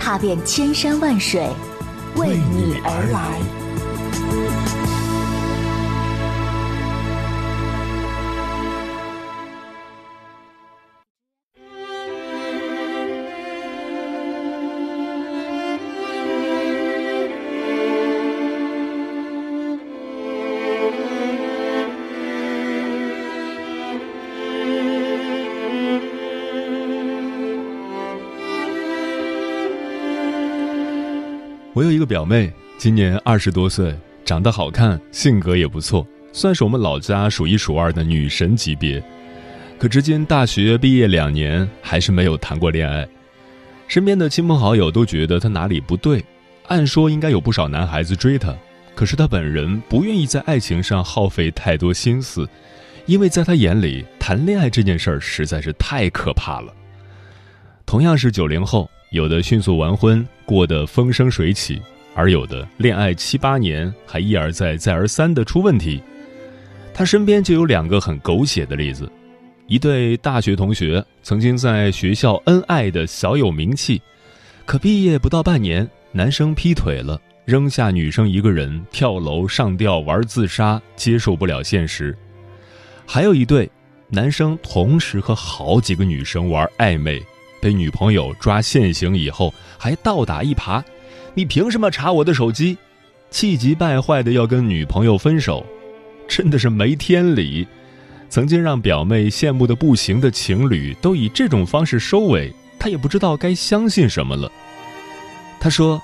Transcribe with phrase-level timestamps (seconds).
[0.00, 1.46] 踏遍千山万水，
[2.16, 3.59] 为你而来。
[31.80, 39.02] 我有一个表妹，今年二十多岁，长得好看，性格也不错，算是我们老家数一数二的女神级别。
[39.78, 43.08] 可至今大学毕业两年，还是没有谈过恋爱。
[43.88, 46.22] 身边的亲朋好友都觉得她哪里不对，
[46.66, 48.54] 按说应该有不少男孩子追她，
[48.94, 52.46] 可是她本人不愿意在爱情上耗费太多心思，
[53.06, 56.74] 因为在她眼里，谈恋爱这件事儿实在是太可怕了。
[57.86, 58.90] 同样是九零后。
[59.10, 61.82] 有的迅速完婚，过得风生水起，
[62.14, 66.00] 而有的恋爱七八年还一而再、再而三的出问题。
[66.94, 69.10] 他身边就有两个很狗血的例子：
[69.66, 74.00] 一对大学同学曾经在学校恩爱的小有名气，
[74.64, 82.14] 可毕业不到半年，男生劈腿了，扔下女生一个人跳楼上吊玩自杀，接受不了现实；
[83.04, 83.68] 还有一对，
[84.08, 87.20] 男生同时和好几个女生玩暧昧。
[87.60, 90.82] 被女朋友抓现行以后，还倒打一耙，
[91.34, 92.76] 你凭什么查我的手机？
[93.30, 95.64] 气急败坏的要跟女朋友分手，
[96.26, 97.66] 真的是没天理！
[98.28, 104.50] 曾经让表妹羡慕的不行的情侣，都以这种方式收尾，他也不知道该相信什么了。
[105.60, 106.00] 他说：“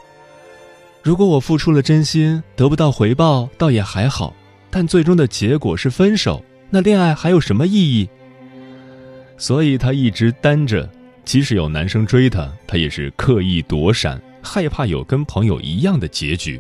[1.03, 4.33] 如果我付出了真心，得不到回报，倒也还好；
[4.71, 8.09] 但最终的结果是分手，那恋爱还有什么意义？”
[9.38, 10.88] 所以他一直单着。
[11.26, 16.59] 即使有男生追她，她也是刻意躲闪，害怕有跟朋友一样的结局。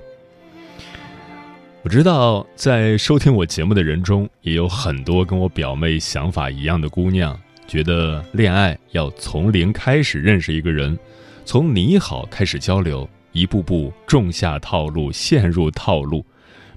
[1.82, 7.38] 我知道，在收听我节目的人中，也有很多跟我表妹想法一样的姑娘，
[7.68, 10.98] 觉得恋爱要从零开始认识一个人，
[11.44, 16.26] 从你好开始交流，一步步种下套路，陷入套路，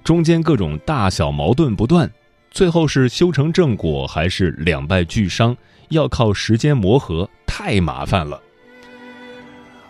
[0.04, 2.08] 中间各种大小矛盾不断，
[2.52, 5.56] 最后是修成正果，还是两败俱伤，
[5.90, 7.28] 要靠时间磨合。
[7.46, 8.40] 太麻烦了。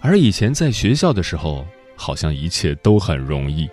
[0.01, 3.69] 而以前在学校的时候，好像一切都很容易。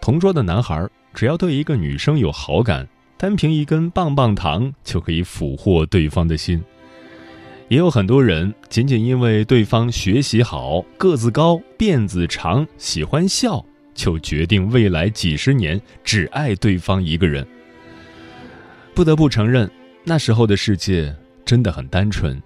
[0.00, 2.88] 同桌的男孩只要对一个女生有好感，
[3.18, 6.62] 单凭一根棒棒糖就可以俘获对方的心。
[7.68, 13.62] 也有很多人仅仅因为对方学习好、个子高、辫子长、喜欢笑，
[13.94, 17.46] 就决定未来几十年只爱对方一个人。
[18.94, 19.70] 不得不承认，
[20.04, 21.14] 那时候的世界
[21.48, 22.38] 真的很单纯。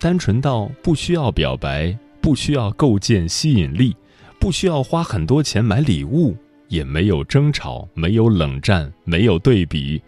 [0.00, 3.94] 单纯到不需要表白，不需要构建吸引力，
[4.40, 6.36] 不需要花很多钱买礼物，
[6.66, 10.02] 也没有争吵，没有冷战，没有对比，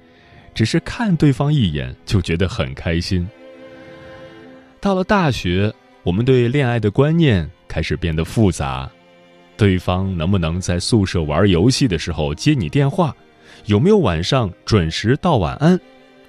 [0.52, 3.28] 只是看对方一眼就觉得很开心。
[4.80, 5.72] 到了大学，
[6.02, 8.90] 我们对恋爱的观念开始变得复杂：
[9.56, 13.14] 对方能不能在宿舍玩游戏的时候接你电话？
[13.66, 15.78] 有没有晚上准时道晚安？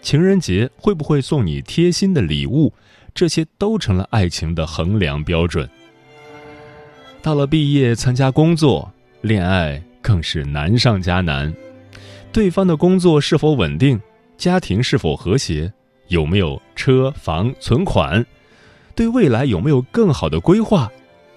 [0.01, 2.73] 情人节会不会送你贴心的礼物？
[3.13, 5.69] 这些都成了爱情的衡量标准。
[7.21, 8.91] 到了毕业参加工作，
[9.21, 11.53] 恋爱更是难上加难。
[12.31, 13.99] 对方的工作是否稳定？
[14.37, 15.71] 家庭是否和谐？
[16.07, 18.25] 有没有车房存款？
[18.95, 20.91] 对未来有没有更好的规划？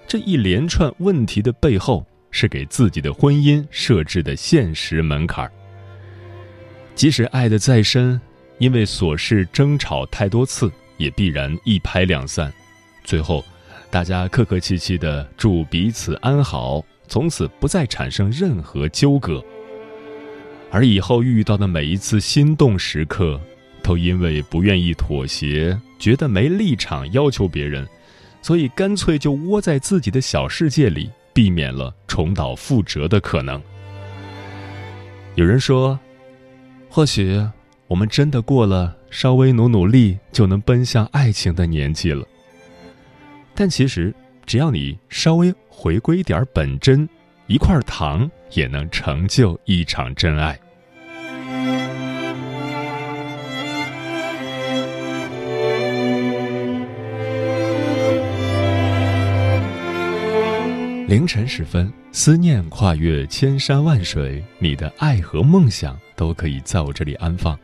[0.07, 5.49] 这一连串问题的背后，是给自己的婚姻设置的现实门槛。
[6.95, 8.19] 即使爱得再深，
[8.57, 10.71] 因为琐事争吵太多次。
[10.97, 12.49] 也必然一拍两散，
[13.03, 13.43] 最后，
[13.91, 19.43] 大家客客气气的祝彼此安好，从此不再产生任何纠葛。
[20.71, 23.37] 而以后遇到的每一次心动时刻，
[23.83, 27.85] 都因为不愿意妥协，觉得没立场要求别人，
[28.41, 33.61] 所以干脆就窝在自己的小世界里，避免了重蹈覆辙的可能。
[35.35, 35.99] 有人说，
[36.89, 37.45] 或许
[37.87, 38.95] 我们真的过了。
[39.11, 42.27] 稍微努努力就能奔向爱情的年纪了，
[43.53, 44.13] 但其实
[44.45, 47.07] 只要你稍微回归点本真，
[47.47, 50.59] 一块糖也能成就一场真爱。
[61.07, 67.57] 凌晨时分，思念跨越千山万水，你的爱和梦想都可以在我这里安放。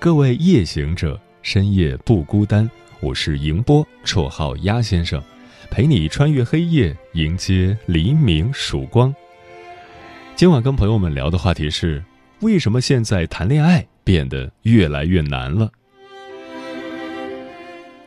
[0.00, 2.70] 各位夜行者，深夜不孤单。
[3.00, 5.20] 我是迎波，绰号鸭先生，
[5.72, 9.12] 陪你穿越黑夜，迎接黎明曙光。
[10.36, 12.00] 今晚跟朋友们聊的话题是：
[12.42, 15.68] 为什么现在谈恋爱变得越来越难了？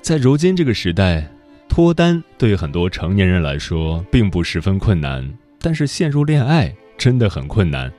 [0.02, 1.30] 在如今这个时代。
[1.68, 5.30] 脱单对很多成年人来说并不十分困难，
[5.60, 7.90] 但是陷入恋爱真的很困难。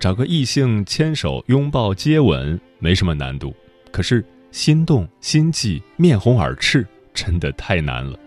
[0.00, 3.54] 找个异性牵手、拥抱、接吻没什么难度，
[3.90, 8.18] 可是心动、心悸、面红耳赤真的太难了。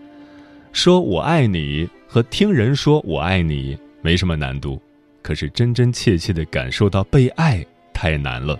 [0.71, 4.81] 说我爱你和听人说我爱你没什么难度，
[5.21, 8.59] 可是真真切切的感受到被爱太难了。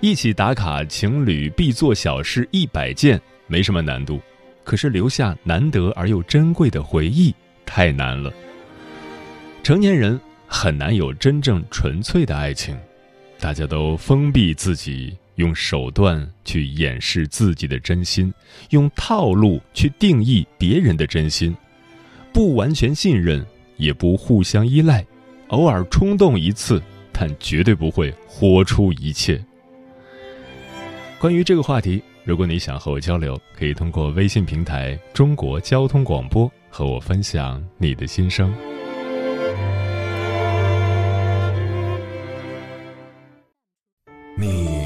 [0.00, 4.20] 一起打卡情侣必做小事一百件没什么难度。
[4.64, 7.32] 可是留下难得而又珍贵的回忆
[7.64, 8.32] 太难了。
[9.62, 12.76] 成年人很难有真正纯粹的爱情，
[13.38, 18.32] 大家都封闭自己，用手段去掩饰自己的真心，
[18.70, 21.56] 用套路去定义别人的真心，
[22.32, 23.44] 不完全信任，
[23.76, 25.04] 也不互相依赖，
[25.48, 29.42] 偶尔冲动一次，但绝对不会豁出一切。
[31.18, 32.02] 关于这个话题。
[32.24, 38.52] 如果你想和我交流，可以通过微信平台“中国交通广播”和我分享你的心声。
[44.38, 44.85] 你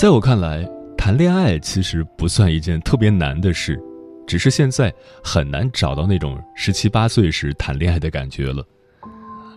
[0.00, 0.66] 在我看来，
[0.96, 3.78] 谈恋爱其实不算一件特别难的事，
[4.26, 4.90] 只是现在
[5.22, 8.64] 很难找到那种十七八岁时谈恋爱的感觉了。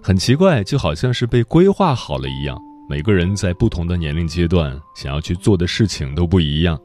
[0.01, 2.60] 很奇怪，就好像是被规划好了一样，
[2.90, 6.78] 每个人在不同的年龄阶段想要去做的事情都不一样。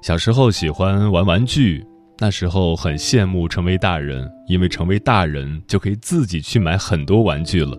[0.00, 1.84] 小时候喜欢玩玩具，
[2.20, 7.78] 那时候很羡慕成为大人，因为成为大人就可以自己去买很多玩具了。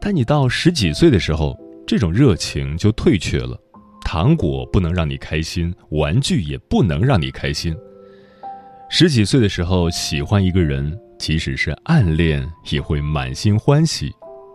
[0.00, 1.56] 但你到十几岁的时候，
[1.86, 3.56] 这种热情就退却了。
[4.04, 7.74] 糖果不能让你开心，玩具也不能让你开心。
[8.88, 14.12] 十几岁的时候喜欢一个人，即使是暗恋，也会满心欢喜。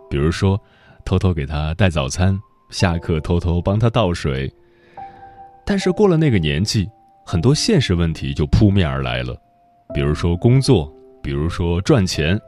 [0.08, 0.58] 比如说，
[1.04, 2.38] 偷偷给他带早餐，
[2.70, 4.50] 下课偷偷帮他倒水。
[5.66, 6.88] 但是过了那个年纪，
[7.26, 9.36] 很多现实问题就扑面而来了，
[9.92, 10.90] 比如说工作，
[11.22, 12.40] 比如说赚钱，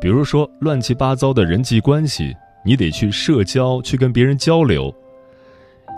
[0.00, 4.94] 比如说乱七八糟的人际关系，你得去社交，去跟别人交流。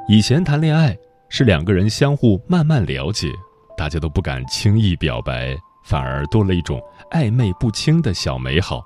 [0.07, 0.95] 以前谈恋爱
[1.31, 3.29] 是两个人相互慢慢了解，
[3.75, 6.79] 大家都不敢轻易表白，反而多了一种
[7.11, 8.85] 暧昧不清的小美好。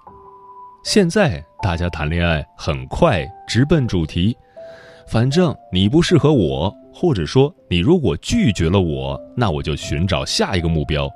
[0.85, 4.37] 现在大家谈恋爱很快，直奔主题，
[5.09, 11.11] 反正你不适合我，或者说你如果拒绝了我，那我就寻找下一个目标。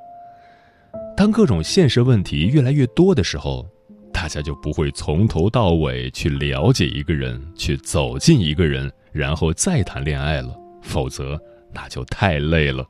[1.17, 3.65] 当各种现实问题越来越多的时候，
[4.13, 8.93] 大家就不会从头到尾去了解一个人，去走进一个人。
[9.12, 11.40] 然后再谈恋爱了，否则
[11.73, 12.85] 那就太累了。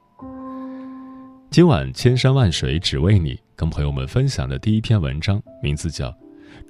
[1.50, 6.08] 今晚千山万水只为你，跟朋友们分享的第一篇文章，名字叫《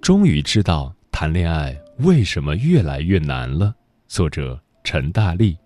[0.01, 3.67] 终于知道谈恋爱为什么越来越难了》，
[4.09, 5.57] 作者陈大力。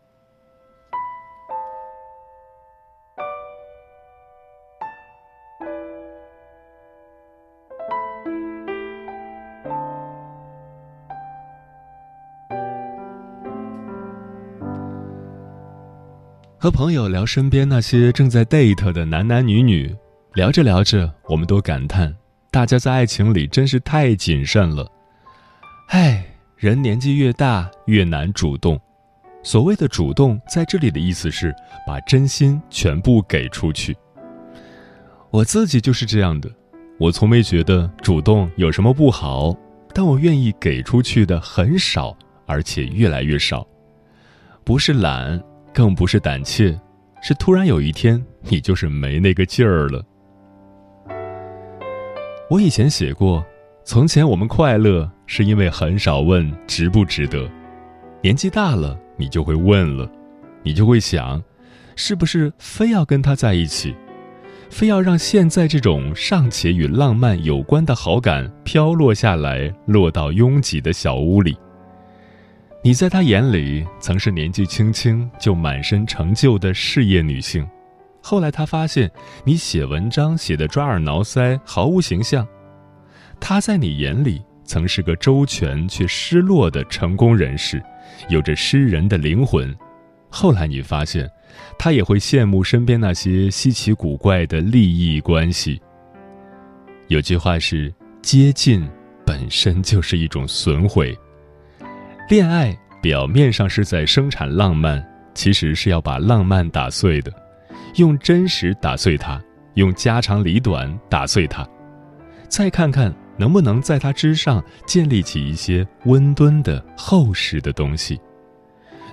[16.66, 19.94] 和朋友聊身边那些正在 date 的男男女女，
[20.34, 22.12] 聊着聊着，我们都感叹，
[22.50, 24.84] 大家在爱情里真是太谨慎了。
[25.90, 28.76] 唉，人年纪越大越难主动。
[29.44, 31.54] 所谓的主动，在这里的意思是
[31.86, 33.96] 把真心全部给出去。
[35.30, 36.50] 我自己就是这样的，
[36.98, 39.54] 我从没觉得主动有什么不好，
[39.94, 43.64] 但我愿意给出去的很少，而且越来越少。
[44.64, 45.40] 不是懒，
[45.76, 46.74] 更不是胆怯，
[47.20, 50.02] 是突然有一天，你就是没那个劲儿了。
[52.48, 53.44] 我以前写过，
[53.84, 57.46] 从前我们快乐是因为很少问值不值得，
[58.22, 60.10] 年纪大了你就会问了，
[60.62, 61.44] 你就会想，
[61.94, 63.94] 是不是非要跟他在一起，
[64.70, 71.54] 非要让现在这种尚且与浪漫有关的好感飘落下来，落到拥挤的小屋里。
[72.86, 77.68] 你在他眼里曾是年纪轻轻就满身成就的事业女性。
[78.22, 79.10] 后来他发现
[79.42, 82.46] 你写文章写得抓耳挠腮，毫无形象。
[83.40, 87.82] 他在你眼里曾是个周全却失落的成功人士，
[88.28, 89.76] 有着诗人的灵魂。
[90.30, 91.28] 后来你发现，
[91.76, 95.82] 他也会羡慕身边那些稀奇古怪的利益关系。
[97.08, 98.88] 有句话是：接近
[99.24, 101.18] 本身就是一种损毁。
[102.28, 105.00] 恋爱表面上是在生产浪漫，
[105.32, 107.32] 其实是要把浪漫打碎的。
[107.98, 109.40] 用真实打碎它，
[109.74, 111.64] 用家长里短打碎它，
[112.48, 118.20] 再看看能不能在它之上建立起一些温敦的厚实的东西。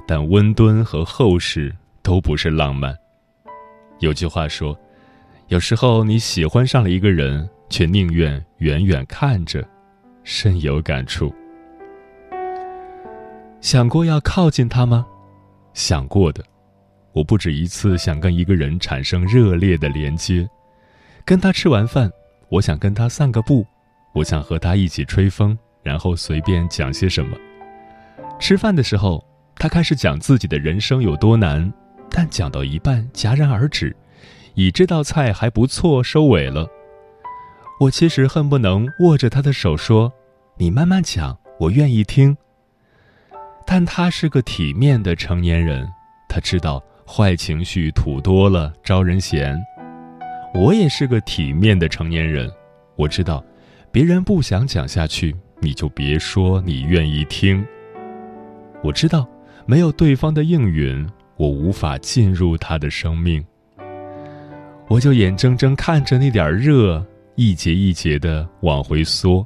[0.07, 2.95] 但温敦和厚实都不是浪漫。
[3.99, 4.75] 有句话说，
[5.49, 9.63] 有时候你喜欢上了一个人，却宁愿远远看着，
[10.23, 11.31] 深有感触。
[13.63, 15.05] 想过要靠近他吗？
[15.73, 16.43] 想过的。
[17.13, 20.45] 我不止一次想跟一个人产生热烈的连接，
[21.23, 22.11] 跟他吃完饭，
[22.49, 23.65] 我想跟他散个步，
[24.13, 27.37] 我想和他一起吹风，然后随便讲些什么。
[28.37, 31.71] 吃饭的时候，他开始讲自己的人生有多难，
[32.09, 33.95] 但讲到一半戛然而止，
[34.55, 36.67] 以这道菜还不错收尾了。
[37.79, 40.11] 我其实恨不能握着他的手说
[40.59, 42.35] ：“你慢慢讲，我愿意听。”
[43.65, 45.87] 但他是个体面的成年人，
[46.27, 46.83] 他知道。
[47.05, 49.61] 坏情绪吐多了招人嫌，
[50.53, 52.49] 我也是个体面的成年人，
[52.95, 53.43] 我知道，
[53.91, 57.63] 别人不想讲下去，你就别说你愿意听。
[58.81, 59.27] 我知道，
[59.65, 61.05] 没有对方的应允，
[61.35, 63.45] 我无法进入他的生命。
[64.87, 67.05] 我就眼睁睁看着那点热
[67.35, 69.45] 一节一节的往回缩。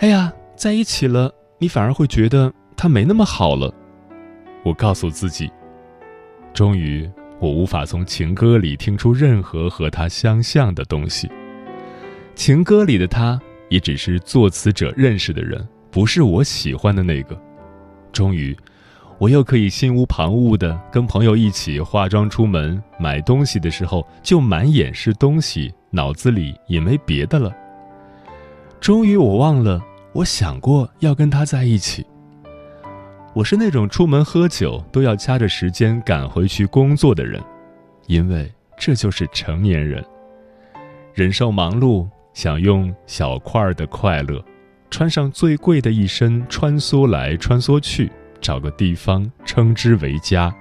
[0.00, 3.72] 哎呀，在一起了，你反而会觉得他没那么好了。
[4.64, 5.50] 我告诉自己。
[6.54, 7.08] 终于，
[7.40, 11.28] 我无法从情歌里听出任何和他相像的东西。
[12.34, 17.40] 情歌里的他，也只是作词者认识的人，不是我喜欢的那个。
[18.12, 18.56] 终于，
[19.18, 27.52] 我又可以心无旁骛的跟朋友一起化妆出门，买东西的时候就满眼是东西，脑子里也没别的了。
[28.80, 29.80] 终于，我忘了
[30.12, 32.06] 我想过要跟他在一起。
[33.34, 37.40] 我是那种出门喝酒都要掐着时间赶回去工作的人，
[38.06, 40.04] 因为这就是成年人。
[41.14, 44.42] 忍受忙碌，想用小块的快乐，
[44.90, 48.10] 穿上最贵的一身，穿梭来穿梭去，
[48.40, 50.52] 找个地方称之为家。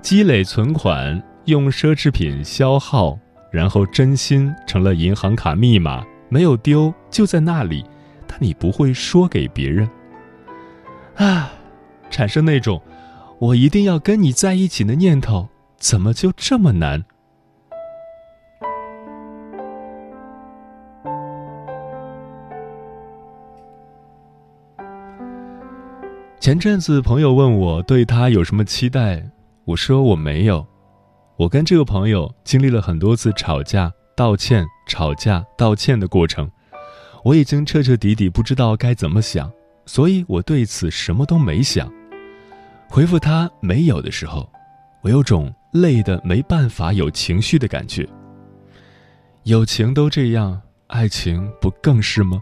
[0.00, 3.18] 积累存款，用奢侈品消耗，
[3.50, 7.84] 然后真心成了银行卡密码，没有丢就在那里，
[8.38, 9.88] 你不会说给别人。
[11.16, 11.52] 啊。
[12.10, 12.82] 产生那种
[13.40, 15.48] “我一定要跟你在一起”的念头，
[15.78, 17.02] 怎么就这么难？
[26.38, 29.30] 前阵子朋友问我对他有什么期待，
[29.64, 30.66] 我说我没有。
[31.38, 36.50] 我跟这个朋友经历了很多次吵架、道歉、吵架、道歉的过程，
[37.24, 39.50] 我已经彻彻底底不知道该怎么想，
[39.86, 41.92] 所以我对此什么都没想。
[42.88, 44.50] 回复他没有的时候，
[45.02, 48.06] 我有种累的没办法有情绪的感觉。
[49.44, 52.40] 友情都这样，爱情不更是吗？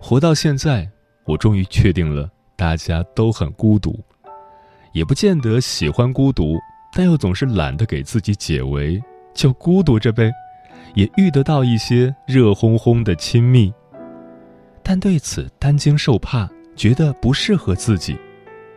[0.00, 0.88] 活到现在，
[1.24, 3.98] 我终于确定了，大家都很孤独，
[4.92, 6.58] 也不见得喜欢孤独，
[6.94, 9.02] 但又总是懒得给自己解围，
[9.34, 10.30] 就孤独着呗。
[10.94, 13.72] 也遇得到一些热烘烘的亲密，
[14.82, 18.16] 但对此担惊受怕，觉得不适合自己。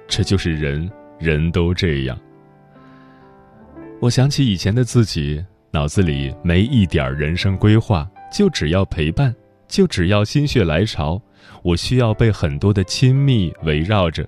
[0.08, 2.18] 这就是人，人都这样。
[4.00, 9.34] 我想起以前的自己，脑子里没一点人生规划，就只要陪伴，
[9.68, 11.22] 就只要心血来潮，
[11.64, 14.28] 我需要被很多的亲密围绕着。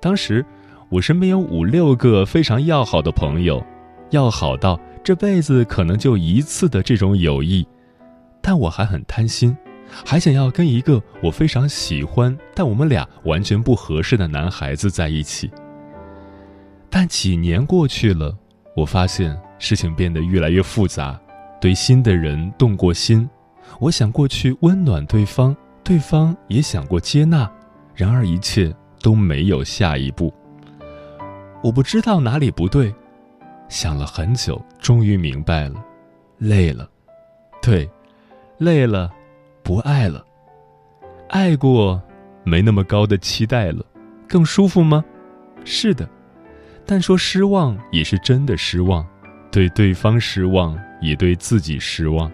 [0.00, 0.44] 当时，
[0.90, 3.64] 我身边有五六个非常要好的朋友，
[4.10, 4.78] 要好到
[5.08, 7.66] 这辈子可能就一次的这种友谊，
[8.42, 9.56] 但我还很贪心。
[10.04, 15.50] 还想要跟一个我非常喜欢，但我们俩完全不合适的男孩子在一起。
[16.90, 18.36] 但几年过去了，
[18.76, 21.18] 我发现事情变得越来越复杂，
[21.58, 23.26] 对新的人动过心，
[23.80, 27.50] 我想过去温暖对方，对方也想过接纳，
[27.94, 30.30] 然而一切都没有下一步。
[31.62, 32.94] 我不知道哪里不对，
[33.68, 35.84] 想了很久，终于明白了，
[36.38, 36.88] 累了，
[37.62, 37.88] 对，
[38.58, 39.12] 累了。
[39.60, 40.24] 不爱了，
[41.28, 42.02] 爱过，
[42.42, 43.84] 没那么高的期待了，
[44.26, 45.04] 更舒服吗？
[45.62, 46.08] 是的，
[46.86, 49.06] 但说失望也是真的失望，
[49.52, 52.32] 对对方失望，也对自己失望。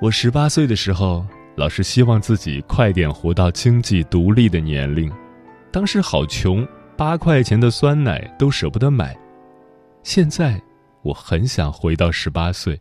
[0.00, 1.26] 我十八岁的时候，
[1.56, 5.10] 老是希望自己快点活到经济独立的年龄，
[5.72, 6.64] 当时好穷，
[7.00, 9.16] 八块钱的酸奶都舍不得买。
[10.02, 10.60] 现在，
[11.00, 12.78] 我很想回到十八岁。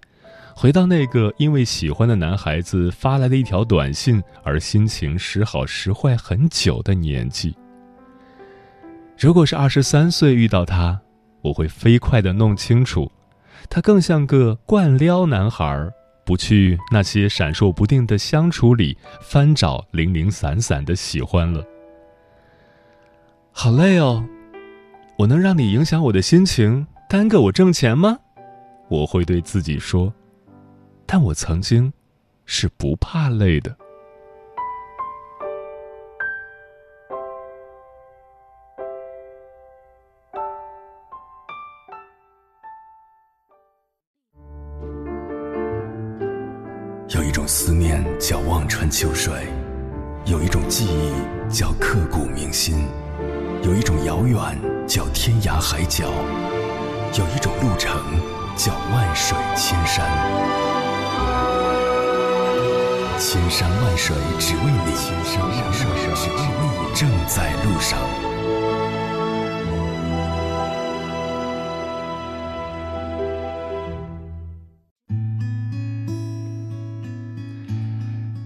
[0.54, 7.56] 回到那个因为喜欢的男孩子发来的一条短信而心情时好时坏很久的年纪。
[9.18, 11.00] 如果是二十三岁遇到他，
[11.42, 13.10] 我会飞快的弄清楚，
[13.70, 15.90] 他更像个惯撩男孩，
[16.26, 21.64] 不去那些闪烁不定的相处里翻找零零散散的喜欢了。
[23.62, 24.24] 好累哦，
[25.18, 28.18] 我能让你影响我的心情，耽搁我挣钱吗？
[28.88, 30.14] 我会对自己说。
[31.06, 31.92] 但我曾经
[32.46, 33.76] 是不怕累的。
[47.10, 49.34] 有一种思念叫望穿秋水，
[50.26, 52.88] 有一种记忆叫刻骨铭心，
[53.62, 54.38] 有一种遥远
[54.88, 56.06] 叫天涯海角，
[57.18, 57.92] 有一种路程
[58.56, 60.06] 叫万水千山。
[63.20, 66.38] 千山万水只为你，千山万水只为
[66.72, 68.00] 你，正在路上。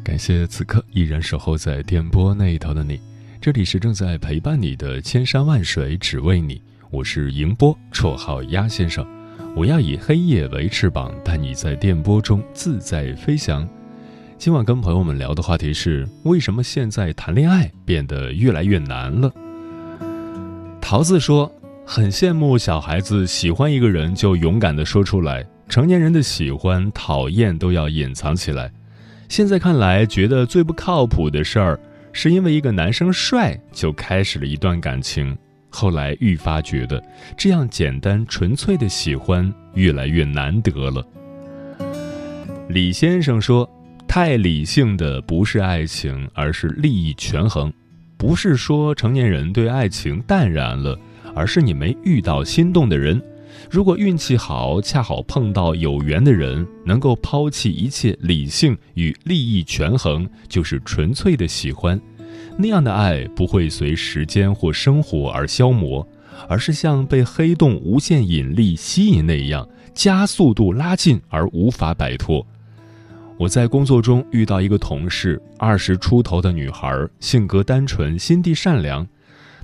[0.04, 3.00] 感谢此刻依然守候在电波那一头的你，
[3.44, 9.06] 这里是正在陪伴你的千山万水只为你，我是迎波，绰号鸭先生，
[9.54, 13.68] 我要以黑夜为翅膀，带你在电波中自在飞翔。
[14.38, 19.30] 今晚跟朋友们聊的话题是：为什么现在谈恋爱变得越来越难了？
[20.80, 21.54] 桃子说，
[21.86, 28.72] 很羡慕小孩子喜欢一个人就勇敢的说出来，成年人的喜欢、讨厌都要隐藏起来。
[29.28, 31.78] 现在看来，觉得最不靠谱的事儿，
[32.14, 35.38] 是因为一个男生帅就开始了一段感情，
[35.70, 37.04] 后来愈发觉得
[37.36, 41.06] 这样简单纯粹的喜欢越来越难得了。
[42.70, 43.70] 李先生说。
[44.06, 47.74] 太理性的不是爱情，而是利益权衡。
[48.16, 50.96] 不是说成年人对爱情淡然了，
[51.34, 53.20] 而是你没遇到心动的人。
[53.70, 62.00] 如果运气好，恰好碰到有缘的人，能够抛弃一切理性与利益权衡，就是纯粹的喜欢。
[62.58, 66.08] 那样的爱不会随时间或生活而消磨，
[66.48, 72.46] 而是像被黑洞无限引力吸引那样，加速度拉近而无法摆脱。
[73.40, 79.08] 我在工作中遇到一个同事，二十出头的女孩，性格单纯，心地善良，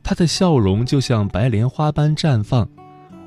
[0.02, 2.68] 她的笑容就像白莲花般绽放。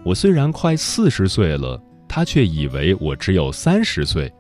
[0.05, 4.33] 我虽然快四十岁了，他却以为我只有三十岁。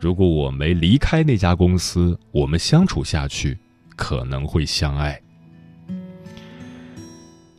[0.00, 3.58] 如果我没离开那家公司，我们相处下去
[3.96, 5.20] 可能会相爱。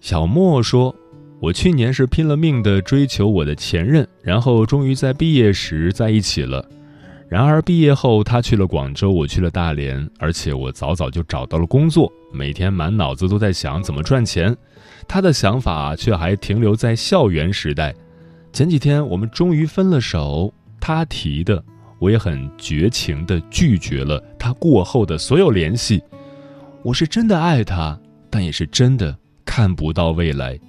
[0.02, 0.96] 小莫说
[1.40, 6.68] ：“我去年是拼了命的追求我的前任，然后终于在毕业时在一起了。”
[7.28, 14.56] 然而毕业后，他去了广州，我去了大连，而且我早早就找到了工作，每天满脑子都在想怎么赚钱。
[15.08, 17.94] 他的想法却还停留在校园时代。
[18.52, 21.64] 前几天我们终于分了手，他提的，
[22.00, 26.02] 我也很绝情地拒绝了他过后的所有联系。
[26.84, 30.60] 我是真的爱他，但也是真的看不到未来。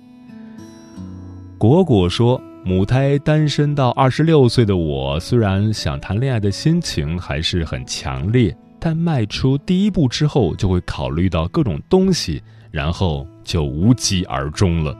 [1.58, 2.40] 果果说。
[2.68, 14.96] 母胎单身到二十六岁的我，虽然想谈恋爱的心情还是很强烈，但迈出第一步之后，就会考虑到各种东西，然后就无疾而终了。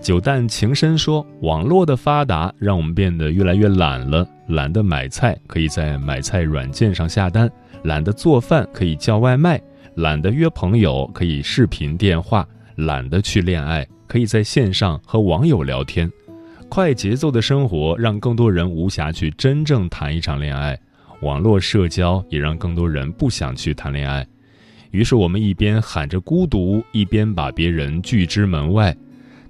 [0.00, 7.50] 九淡情深说：“网络的发达让我们变得越来越懒了，懒得买菜可以在买菜软件上下单，
[7.82, 9.60] 懒得做饭可以叫外卖，
[9.96, 16.10] 懒得约朋友可以视频电话，懒得去恋爱可以在线上和网友聊天。
[16.70, 20.78] 快节奏的生活让更多人无暇去真正谈一场恋爱，
[21.20, 24.26] 网络社交也让更多人不想去谈恋爱。
[24.90, 28.96] 于是我们一边喊着孤独，一边把别人拒之门外。”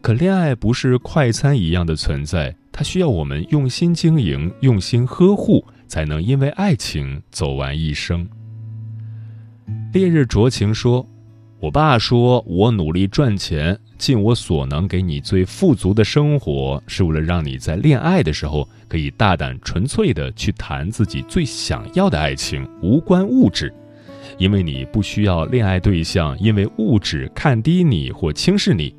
[0.02, 8.26] 可恋爱不是快餐一样的存在，它需要我们用心经营、用心呵护，才能因为爱情走完一生。
[9.92, 11.06] 烈日灼情说
[11.60, 23.70] ：“我爸说我努力赚钱，尽我所能给你最富足的生活，是为了让你在恋爱的时候可以大胆纯粹的去谈自己最想要的爱情，无关物质，
[24.40, 28.92] 因为你不需要恋爱对象因为物质看低你或轻视你。”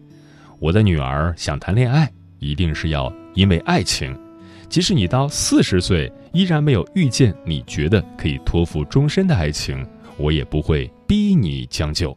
[0.60, 4.15] 我的女儿想谈恋爱，一定是要因为爱情。
[4.69, 9.84] 即使你到四十岁依然没有遇见你觉得可以托付终身的爱情，
[10.15, 12.15] 我也不会逼你将就。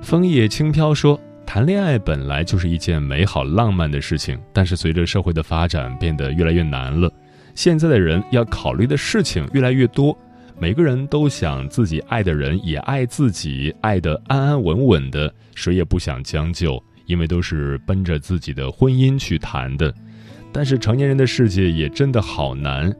[0.00, 7.12] 枫叶轻飘说：“谈恋爱本来就是一件美好浪漫的事情，但是随着社会的发展变得越来越难了。
[7.56, 10.16] 现在的人要考虑的事情越来越多，
[10.60, 19.94] 每个人都想自己爱的人也爱自己，爱得安安稳稳的。”谁也不想将就，因为都是奔着自己的婚姻去谈的。
[20.52, 22.92] 但是成年人的世界也真的好难，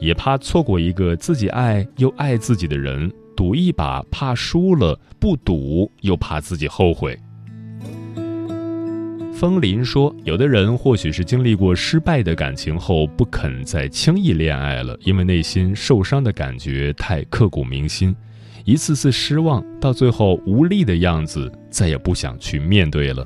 [0.00, 7.16] 也怕错过一个自己爱又爱自己的人，赌一把怕输了，不赌又怕自己后悔。
[9.44, 18.16] 风林说：“有的人或许是经历过失败的感情后，不肯再轻易恋爱了，因为内心受伤的感觉太刻骨铭心。”
[18.64, 23.22] 一次次失望，到最后无力的样子，再也不想去面对了。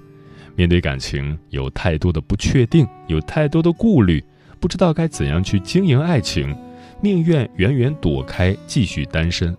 [0.56, 4.20] 面对感情，有太多的不确定，有太多的顾虑，
[4.58, 6.52] 不知道该怎样去经营爱情，
[7.00, 9.56] 宁愿远远躲开，继续单身。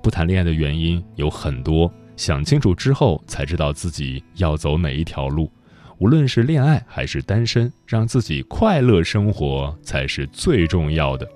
[0.00, 5.50] 不谈恋爱的原因有很多，想清楚之后才知道自己要走哪一条路。
[5.98, 11.28] 无论是恋爱还是单身，让自己快乐生活才是最重要的。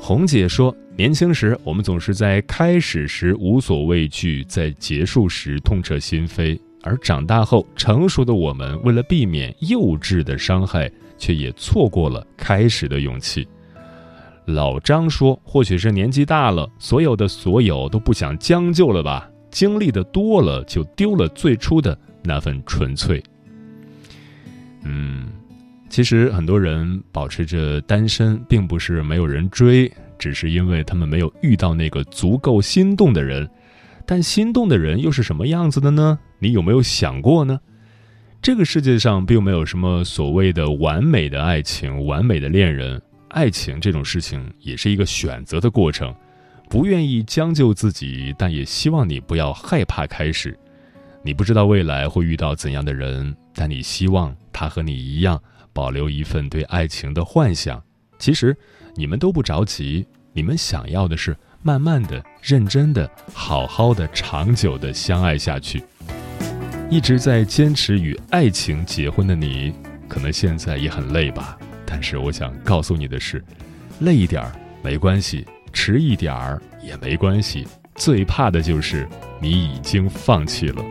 [0.00, 0.74] 红姐说。
[0.98, 13.46] 年轻时，我们总是在开始时无所畏惧，在结束时痛彻心扉；而长大后，成熟的我们为了避免幼稚的伤害，却也错过了开始的勇气。
[14.46, 19.30] 老张说：“或许是年纪大了，所有的所有都不想将就了吧？
[19.50, 21.94] 经历的多了，就丢了最初的
[22.26, 23.22] 那份纯粹。”
[24.84, 25.28] 嗯，
[25.88, 29.90] 其实很多人保持着单身，并不是没有人追。
[30.18, 33.46] 只是因为他们没有遇到那个足够心动的人，
[34.06, 36.18] 但心动的人又是什么样子的呢？
[36.38, 37.60] 你有没有想过呢？
[38.40, 46.14] 这个世界上并没有什么所谓的完美的爱情、完美的恋人，爱情这种事情也是一个选择的过程。
[46.70, 50.58] 不愿意将就自己，但也希望你不要害怕开始。
[51.26, 57.82] 你不知道未来会遇到怎样的人，但你希望他和你一样，保留一份对爱情的幻想。
[58.18, 58.56] 其实。
[58.98, 65.84] 你们都不着急，你们想要的是慢慢的、认真的、好好的、长久的相爱下去。
[66.88, 69.70] 一直在坚持与爱情结婚的你，
[70.08, 71.58] 可能现在也很累吧？
[71.84, 73.44] 但是我想告诉你的是，
[74.00, 77.68] 累一点儿没关系，迟一点儿也没关系。
[77.96, 79.06] 最怕的就是
[79.42, 80.82] 你已经放弃了。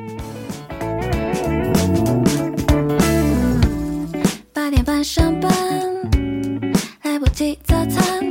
[5.05, 5.51] 上班
[7.03, 8.27] 来不及早餐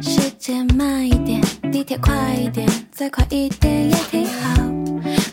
[0.00, 1.40] 时间慢一点
[1.72, 4.62] 地铁快一点再快一点也挺好。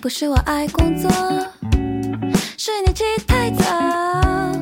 [0.01, 1.08] 不是我爱工作
[2.58, 4.54] 是你起太早。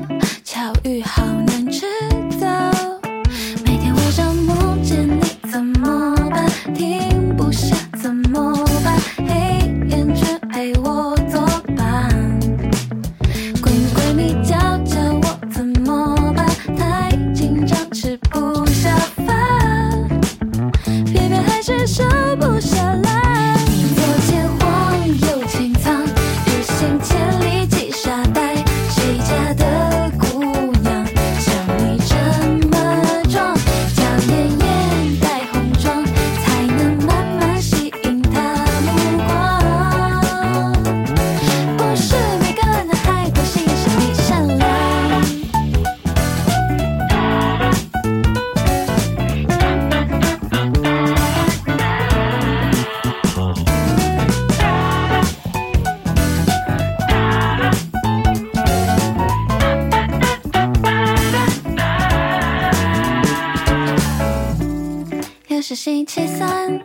[65.84, 66.83] 星期三